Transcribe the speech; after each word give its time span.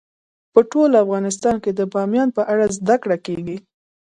په 0.53 0.59
ټول 0.71 0.91
افغانستان 1.03 1.55
کې 1.63 1.71
د 1.73 1.81
بامیان 1.93 2.29
په 2.37 2.41
اړه 2.51 2.65
زده 2.77 2.95
کړه 3.03 3.17
کېږي. 3.25 3.57